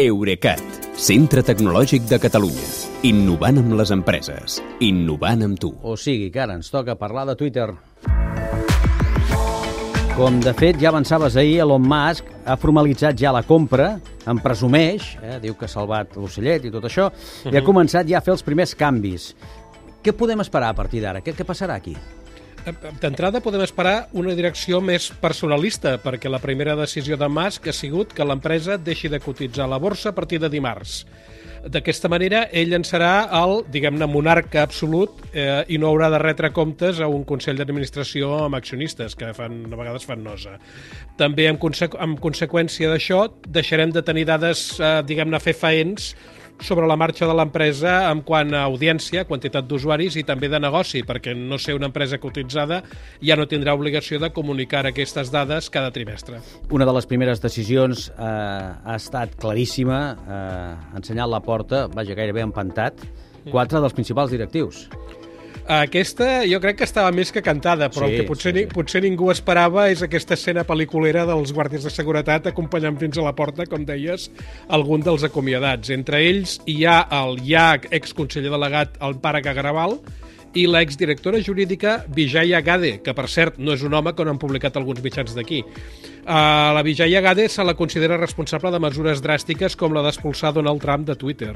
Eurecat, 0.00 0.62
centre 0.96 1.42
tecnològic 1.44 2.06
de 2.08 2.16
Catalunya. 2.16 2.68
Innovant 3.04 3.58
amb 3.60 3.74
les 3.76 3.90
empreses. 3.92 4.54
Innovant 4.80 5.44
amb 5.44 5.58
tu. 5.60 5.68
O 5.84 5.98
sigui 6.00 6.30
que 6.32 6.40
ara 6.40 6.54
ens 6.56 6.70
toca 6.72 6.94
parlar 6.96 7.26
de 7.28 7.34
Twitter. 7.36 7.66
Com 10.16 10.38
de 10.40 10.54
fet 10.56 10.80
ja 10.80 10.88
avançaves 10.88 11.36
ahir, 11.36 11.58
Elon 11.66 11.84
Musk 11.84 12.24
ha 12.48 12.56
formalitzat 12.56 13.20
ja 13.20 13.34
la 13.36 13.44
compra, 13.44 13.98
en 14.24 14.40
presumeix, 14.40 15.18
eh, 15.20 15.36
diu 15.44 15.58
que 15.60 15.68
ha 15.68 15.74
salvat 15.74 16.16
l'ocellet 16.16 16.64
i 16.64 16.72
tot 16.72 16.88
això, 16.88 17.10
i 17.52 17.56
ha 17.60 17.64
començat 17.64 18.08
ja 18.08 18.22
a 18.22 18.24
fer 18.24 18.32
els 18.32 18.42
primers 18.48 18.72
canvis. 18.74 19.34
Què 20.02 20.16
podem 20.16 20.40
esperar 20.40 20.72
a 20.72 20.78
partir 20.78 21.04
d'ara? 21.04 21.20
Què, 21.20 21.36
què 21.36 21.44
passarà 21.44 21.76
aquí? 21.76 21.92
D'entrada 22.62 23.40
podem 23.42 23.64
esperar 23.64 24.06
una 24.14 24.36
direcció 24.38 24.78
més 24.84 25.08
personalista, 25.22 25.96
perquè 25.98 26.30
la 26.30 26.38
primera 26.42 26.76
decisió 26.78 27.16
de 27.18 27.26
Musk 27.26 27.66
ha 27.66 27.74
sigut 27.74 28.12
que 28.14 28.26
l'empresa 28.26 28.76
deixi 28.78 29.10
de 29.10 29.18
cotitzar 29.20 29.66
la 29.70 29.80
borsa 29.82 30.12
a 30.12 30.14
partir 30.14 30.38
de 30.42 30.50
dimarts. 30.52 31.00
D'aquesta 31.62 32.08
manera, 32.10 32.42
ell 32.58 32.74
en 32.74 32.82
serà 32.86 33.28
el, 33.38 33.60
diguem-ne, 33.70 34.06
monarca 34.10 34.64
absolut 34.66 35.20
eh, 35.30 35.62
i 35.70 35.78
no 35.78 35.90
haurà 35.90 36.08
de 36.10 36.18
retre 36.22 36.50
comptes 36.54 36.98
a 36.98 37.06
un 37.10 37.22
Consell 37.26 37.58
d'Administració 37.58 38.32
amb 38.46 38.58
accionistes, 38.58 39.14
que 39.18 39.30
fan, 39.34 39.60
a 39.70 39.78
vegades 39.78 40.06
fan 40.06 40.22
nosa. 40.26 40.56
També, 41.18 41.46
en, 41.50 41.58
conse 41.62 41.86
en 41.86 42.16
conseqüència 42.22 42.90
d'això, 42.90 43.24
deixarem 43.46 43.94
de 43.94 44.02
tenir 44.06 44.26
dades, 44.30 44.64
eh, 44.78 44.94
diguem-ne, 45.06 45.42
fefaents 45.42 46.12
sobre 46.62 46.86
la 46.86 46.96
marxa 46.96 47.26
de 47.28 47.34
l'empresa 47.36 47.94
en 48.10 48.22
quant 48.26 48.52
a 48.54 48.64
audiència, 48.68 49.24
quantitat 49.28 49.66
d'usuaris 49.68 50.16
i 50.20 50.24
també 50.26 50.50
de 50.52 50.60
negoci, 50.62 51.02
perquè 51.06 51.34
no 51.36 51.58
ser 51.58 51.76
una 51.78 51.90
empresa 51.90 52.20
cotitzada 52.22 52.82
ja 53.22 53.36
no 53.38 53.48
tindrà 53.50 53.74
obligació 53.78 54.20
de 54.22 54.32
comunicar 54.34 54.84
aquestes 54.86 55.32
dades 55.34 55.70
cada 55.70 55.92
trimestre. 55.94 56.40
Una 56.70 56.88
de 56.88 56.96
les 56.96 57.08
primeres 57.10 57.42
decisions 57.42 58.08
eh, 58.10 58.22
ha 58.22 58.96
estat 58.98 59.36
claríssima, 59.42 60.02
eh, 60.12 60.96
ensenyat 60.98 61.30
la 61.30 61.42
porta, 61.44 61.86
vaja, 61.92 62.16
gairebé 62.18 62.46
empantat, 62.46 63.02
quatre 63.50 63.82
dels 63.82 63.96
principals 63.96 64.30
directius. 64.34 64.86
Aquesta 65.66 66.42
jo 66.48 66.58
crec 66.62 66.80
que 66.80 66.88
estava 66.88 67.12
més 67.14 67.32
que 67.34 67.42
cantada, 67.44 67.88
però 67.92 68.08
Sí, 68.08 68.14
el 68.14 68.22
que 68.22 68.28
potser, 68.28 68.54
sí, 68.54 68.64
sí, 68.64 68.70
potser 68.72 69.02
ningú 69.04 69.30
esperava 69.32 69.88
és 69.92 70.02
aquesta 70.04 70.34
escena 70.38 70.66
pel·liculera 70.68 71.26
dels 71.28 71.52
guàrdies 71.54 71.86
de 71.86 71.92
seguretat 71.92 72.48
acompanyant 72.50 72.98
fins 73.00 73.18
a 73.18 73.26
la 73.26 73.34
porta, 73.38 73.66
com 73.70 73.86
deies, 73.88 74.30
algun 74.68 75.04
dels 75.04 75.24
acomiadats. 75.28 75.92
Entre 75.94 76.22
ells 76.28 76.58
hi 76.66 76.82
ha 76.86 77.02
el 77.22 77.38
ja 77.46 77.72
exconseller 77.90 78.52
delegat, 78.52 78.98
el 79.04 79.18
pare 79.22 79.42
Cagraval, 79.44 79.98
i 80.54 80.66
l'exdirectora 80.68 81.40
jurídica 81.40 82.04
Vijaya 82.08 82.60
Gade, 82.60 82.98
que 83.04 83.14
per 83.16 83.28
cert 83.30 83.58
no 83.58 83.72
és 83.72 83.82
un 83.86 83.94
home 83.94 84.12
com 84.16 84.28
han 84.28 84.40
publicat 84.40 84.76
alguns 84.76 85.02
mitjans 85.04 85.34
d'aquí. 85.36 85.62
Uh, 86.22 86.70
la 86.76 86.82
Vijaya 86.86 87.20
Gade 87.24 87.48
se 87.48 87.64
la 87.64 87.74
considera 87.74 88.18
responsable 88.20 88.70
de 88.70 88.80
mesures 88.82 89.22
dràstiques 89.24 89.76
com 89.76 89.94
la 89.94 90.04
d'expulsar 90.04 90.52
Donald 90.54 90.82
Trump 90.82 91.06
de 91.08 91.16
Twitter. 91.16 91.54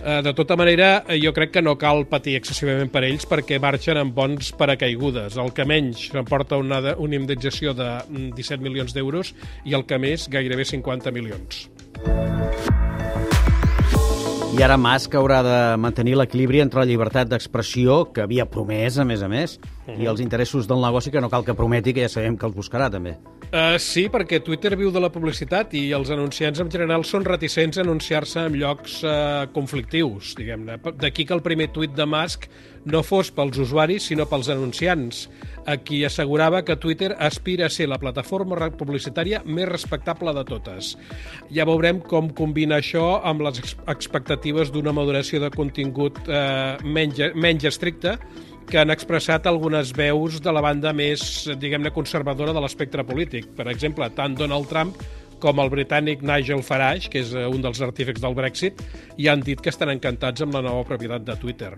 Uh, 0.00 0.20
de 0.24 0.32
tota 0.34 0.56
manera, 0.56 1.04
eh, 1.06 1.20
jo 1.22 1.34
crec 1.36 1.52
que 1.54 1.62
no 1.62 1.76
cal 1.78 2.06
patir 2.10 2.38
excessivament 2.40 2.90
per 2.90 3.04
ells 3.06 3.28
perquè 3.28 3.60
marxen 3.62 4.00
amb 4.00 4.16
bons 4.16 4.50
paracaigudes. 4.58 5.36
El 5.38 5.52
que 5.54 5.68
menys 5.68 6.08
s'emporta 6.10 6.58
una, 6.58 6.80
una 6.96 7.20
indemnització 7.20 7.76
de 7.76 7.92
mm, 8.08 8.32
17 8.38 8.64
milions 8.64 8.96
d'euros 8.96 9.34
i 9.64 9.76
el 9.78 9.86
que 9.86 10.00
més 10.00 10.26
gairebé 10.32 10.66
50 10.66 11.14
milions. 11.14 11.68
I 14.50 14.64
ara 14.66 14.74
Musk 14.74 15.14
haurà 15.14 15.44
de 15.46 15.58
mantenir 15.78 16.16
l'equilibri 16.18 16.58
entre 16.58 16.82
la 16.82 16.86
llibertat 16.88 17.28
d'expressió, 17.30 18.00
que 18.10 18.24
havia 18.24 18.48
promès, 18.50 18.96
a 18.98 19.04
més 19.06 19.22
a 19.22 19.28
més, 19.30 19.60
i 19.94 20.08
els 20.10 20.18
interessos 20.20 20.66
del 20.66 20.82
negoci, 20.82 21.12
que 21.14 21.22
no 21.22 21.30
cal 21.30 21.46
que 21.46 21.54
prometi, 21.54 21.94
que 21.94 22.02
ja 22.02 22.10
sabem 22.10 22.36
que 22.36 22.48
els 22.48 22.56
buscarà, 22.56 22.90
també. 22.90 23.14
Uh, 23.50 23.74
sí, 23.82 24.04
perquè 24.06 24.38
Twitter 24.46 24.76
viu 24.78 24.92
de 24.94 25.00
la 25.02 25.08
publicitat 25.10 25.72
i 25.74 25.88
els 25.96 26.12
anunciants 26.14 26.60
en 26.62 26.68
general 26.70 27.02
són 27.02 27.24
reticents 27.26 27.80
a 27.80 27.82
anunciar-se 27.82 28.44
en 28.46 28.54
llocs 28.54 29.00
uh, 29.02 29.48
conflictius, 29.50 30.36
diguem-ne. 30.38 30.76
D'aquí 31.02 31.24
que 31.26 31.34
el 31.34 31.42
primer 31.42 31.66
tuit 31.74 31.90
de 31.98 32.06
Musk 32.06 32.46
no 32.86 33.00
fos 33.02 33.32
pels 33.34 33.58
usuaris, 33.58 34.06
sinó 34.06 34.28
pels 34.30 34.52
anunciants, 34.54 35.24
a 35.66 35.74
qui 35.82 36.04
assegurava 36.06 36.62
que 36.62 36.78
Twitter 36.78 37.10
aspira 37.18 37.66
a 37.66 37.74
ser 37.74 37.88
la 37.90 37.98
plataforma 37.98 38.70
publicitària 38.70 39.42
més 39.44 39.66
respectable 39.68 40.30
de 40.38 40.44
totes. 40.46 40.94
Ja 41.50 41.66
veurem 41.66 41.98
com 42.06 42.30
combina 42.30 42.78
això 42.78 43.18
amb 43.26 43.42
les 43.48 43.58
ex- 43.64 43.74
expectatives 43.90 44.70
d'una 44.70 44.94
moderació 44.94 45.42
de 45.42 45.50
contingut 45.50 46.22
eh, 46.28 46.78
menys, 46.86 47.34
menys 47.34 47.66
estricta, 47.68 48.14
que 48.70 48.78
han 48.80 48.92
expressat 48.94 49.48
algunes 49.50 49.90
veus 49.96 50.38
de 50.42 50.52
la 50.54 50.62
banda 50.64 50.94
més, 50.96 51.22
diguem-ne, 51.60 51.92
conservadora 51.94 52.54
de 52.56 52.62
l'espectre 52.62 53.04
polític. 53.06 53.50
Per 53.58 53.66
exemple, 53.72 54.08
tant 54.16 54.36
Donald 54.38 54.70
Trump 54.70 54.94
com 55.40 55.60
el 55.62 55.70
britànic 55.72 56.22
Nigel 56.26 56.62
Farage, 56.62 57.08
que 57.10 57.22
és 57.24 57.32
eh, 57.34 57.46
un 57.48 57.64
dels 57.64 57.80
artífecs 57.82 58.22
del 58.22 58.36
Brexit, 58.36 58.82
i 59.18 59.28
han 59.32 59.42
dit 59.44 59.60
que 59.60 59.72
estan 59.72 59.90
encantats 59.92 60.44
amb 60.44 60.54
la 60.56 60.62
nova 60.66 60.84
propietat 60.86 61.24
de 61.26 61.36
Twitter. 61.40 61.72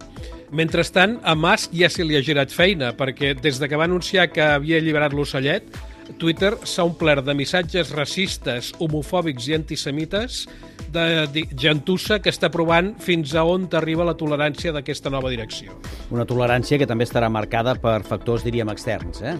Mentrestant, 0.50 1.20
a 1.22 1.36
Musk 1.38 1.72
ja 1.78 1.88
se 1.92 2.04
li 2.04 2.18
ha 2.18 2.24
girat 2.26 2.52
feina, 2.52 2.92
perquè 2.98 3.32
des 3.38 3.62
de 3.62 3.70
que 3.70 3.78
va 3.78 3.88
anunciar 3.88 4.28
que 4.34 4.44
havia 4.44 4.82
alliberat 4.82 5.14
l'ocellet, 5.16 5.70
Twitter 6.18 6.52
s'ha 6.64 6.84
omplert 6.86 7.26
de 7.26 7.34
missatges 7.36 7.92
racistes, 7.94 8.72
homofòbics 8.82 9.48
i 9.50 9.56
antisemites 9.56 10.44
de, 10.92 11.26
de 11.32 11.44
gentussa 11.58 12.20
que 12.22 12.32
està 12.32 12.50
provant 12.52 12.92
fins 13.02 13.34
a 13.34 13.44
on 13.48 13.68
arriba 13.78 14.06
la 14.06 14.16
tolerància 14.18 14.72
d'aquesta 14.74 15.10
nova 15.10 15.32
direcció. 15.32 15.76
Una 16.12 16.26
tolerància 16.28 16.78
que 16.78 16.88
també 16.88 17.08
estarà 17.08 17.30
marcada 17.32 17.74
per 17.80 18.02
factors, 18.08 18.44
diríem, 18.44 18.70
externs, 18.72 19.22
eh? 19.22 19.36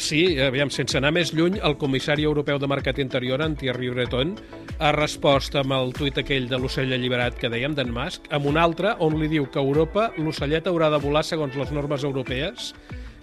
Sí, 0.00 0.38
aviam, 0.40 0.70
sense 0.72 0.96
anar 0.96 1.10
més 1.12 1.34
lluny, 1.36 1.58
el 1.60 1.74
comissari 1.76 2.24
europeu 2.24 2.56
de 2.58 2.68
Mercat 2.70 2.96
Interior, 3.02 3.42
en 3.44 3.58
Thierry 3.60 3.90
Breton, 3.92 4.32
ha 4.80 4.92
respost 4.96 5.56
amb 5.60 5.76
el 5.76 5.92
tuit 5.92 6.16
aquell 6.22 6.48
de 6.48 6.56
l'ocell 6.56 6.94
alliberat 6.96 7.36
que 7.36 7.50
dèiem 7.52 7.76
d'en 7.76 7.92
Musk, 7.92 8.30
amb 8.32 8.48
un 8.48 8.56
altre 8.56 8.94
on 9.04 9.18
li 9.20 9.28
diu 9.28 9.50
que 9.52 9.60
a 9.60 9.66
Europa 9.66 10.08
l'ocellet 10.16 10.68
haurà 10.70 10.88
de 10.94 11.00
volar 11.02 11.24
segons 11.28 11.58
les 11.60 11.76
normes 11.76 12.08
europees 12.08 12.72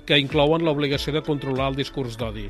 que 0.10 0.18
inclouen 0.18 0.66
l'obligació 0.66 1.14
de 1.14 1.22
controlar 1.26 1.70
el 1.72 1.78
discurs 1.78 2.18
d'odi. 2.18 2.50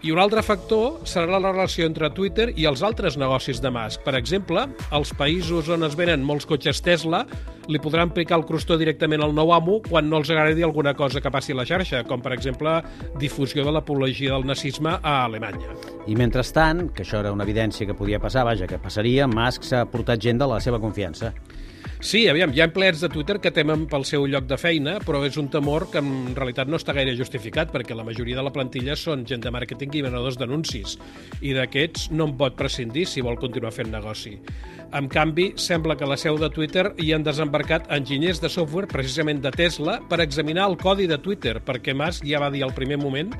I 0.00 0.14
un 0.14 0.20
altre 0.22 0.40
factor 0.40 1.02
serà 1.04 1.36
la 1.36 1.50
relació 1.50 1.84
entre 1.84 2.08
Twitter 2.16 2.46
i 2.56 2.64
els 2.64 2.80
altres 2.80 3.18
negocis 3.20 3.58
de 3.60 3.68
Musk. 3.68 4.00
Per 4.06 4.14
exemple, 4.16 4.62
als 4.96 5.12
països 5.12 5.68
on 5.68 5.84
es 5.84 5.96
venen 5.96 6.24
molts 6.24 6.48
cotxes 6.48 6.80
Tesla 6.80 7.26
li 7.68 7.78
podran 7.84 8.14
picar 8.16 8.38
el 8.40 8.46
crostó 8.48 8.78
directament 8.80 9.20
al 9.20 9.34
nou 9.36 9.52
amo 9.52 9.76
quan 9.84 10.08
no 10.08 10.22
els 10.22 10.32
agradi 10.32 10.64
alguna 10.64 10.94
cosa 10.96 11.20
que 11.20 11.30
passi 11.30 11.52
a 11.52 11.60
la 11.60 11.68
xarxa, 11.68 12.00
com 12.08 12.24
per 12.24 12.32
exemple 12.32 12.78
difusió 13.20 13.66
de 13.66 13.76
l'apologia 13.76 14.32
del 14.32 14.48
nazisme 14.48 14.96
a 14.96 15.14
Alemanya. 15.26 15.76
I 16.08 16.16
mentrestant, 16.16 16.88
que 16.96 17.04
això 17.04 17.20
era 17.20 17.36
una 17.36 17.44
evidència 17.44 17.86
que 17.86 17.94
podia 17.94 18.24
passar, 18.24 18.48
vaja, 18.48 18.66
que 18.66 18.80
passaria, 18.80 19.28
Musk 19.28 19.68
s'ha 19.68 19.84
portat 19.84 20.24
gent 20.24 20.40
de 20.40 20.48
la 20.48 20.64
seva 20.64 20.80
confiança. 20.80 21.34
Sí, 22.00 22.22
aviam, 22.32 22.48
hi 22.56 22.62
ha 22.62 22.64
empleats 22.64 23.02
de 23.04 23.10
Twitter 23.12 23.34
que 23.44 23.50
temen 23.52 23.82
pel 23.84 24.06
seu 24.08 24.22
lloc 24.24 24.46
de 24.48 24.56
feina, 24.56 24.94
però 25.04 25.18
és 25.26 25.34
un 25.36 25.50
temor 25.52 25.84
que 25.92 26.00
en 26.00 26.30
realitat 26.32 26.70
no 26.72 26.78
està 26.80 26.94
gaire 26.96 27.12
justificat, 27.18 27.68
perquè 27.74 27.92
la 27.92 28.06
majoria 28.06 28.38
de 28.38 28.44
la 28.46 28.52
plantilla 28.54 28.96
són 28.96 29.26
gent 29.28 29.44
de 29.44 29.52
màrqueting 29.52 29.92
i 29.98 30.02
venedors 30.06 30.38
d'anuncis, 30.40 30.96
i 31.44 31.52
d'aquests 31.52 32.08
no 32.16 32.30
en 32.30 32.32
pot 32.40 32.56
prescindir 32.56 33.04
si 33.04 33.20
vol 33.20 33.36
continuar 33.36 33.74
fent 33.76 33.92
negoci. 33.92 34.32
En 34.96 35.12
canvi, 35.12 35.50
sembla 35.60 35.98
que 36.00 36.08
la 36.08 36.16
seu 36.16 36.40
de 36.40 36.48
Twitter 36.50 36.86
hi 36.96 37.12
han 37.12 37.26
desembarcat 37.26 37.92
enginyers 37.92 38.40
de 38.40 38.48
software, 38.48 38.88
precisament 38.88 39.44
de 39.44 39.52
Tesla, 39.52 40.00
per 40.08 40.22
examinar 40.24 40.70
el 40.70 40.80
codi 40.80 41.04
de 41.06 41.20
Twitter, 41.20 41.58
perquè 41.60 41.92
Musk 41.92 42.24
ja 42.24 42.40
va 42.40 42.48
dir 42.50 42.64
al 42.64 42.72
primer 42.72 42.96
moment 42.96 43.36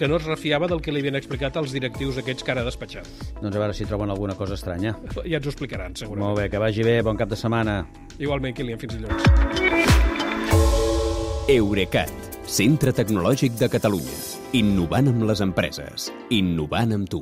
que 0.00 0.08
no 0.08 0.16
es 0.16 0.24
refiava 0.24 0.64
del 0.64 0.80
que 0.80 0.94
li 0.94 1.02
havien 1.02 1.18
explicat 1.18 1.58
als 1.60 1.74
directius 1.76 2.16
aquests 2.22 2.46
que 2.46 2.54
ara 2.54 2.62
ha 2.64 2.68
despatxat. 2.70 3.08
Doncs 3.36 3.52
a 3.52 3.60
veure 3.60 3.74
si 3.76 3.84
troben 3.84 4.08
alguna 4.08 4.32
cosa 4.38 4.56
estranya. 4.56 4.94
Ja 5.18 5.36
ens 5.36 5.44
ho 5.44 5.52
explicaran, 5.52 5.92
segurament. 5.92 6.24
Molt 6.24 6.40
bé, 6.40 6.46
que 6.48 6.62
vagi 6.62 6.86
bé, 6.86 6.94
bon 7.04 7.20
cap 7.20 7.28
de 7.28 7.36
setmana. 7.36 7.82
Igualment, 8.16 8.56
Kilian, 8.56 8.80
fins 8.80 8.96
dilluns. 8.96 9.20
Eurecat, 11.52 12.32
centre 12.48 12.96
tecnològic 12.96 13.60
de 13.60 13.68
Catalunya. 13.68 14.16
Innovant 14.56 15.12
amb 15.12 15.28
les 15.28 15.44
empreses. 15.44 16.08
Innovant 16.32 16.96
amb 16.96 17.12
tu. 17.12 17.20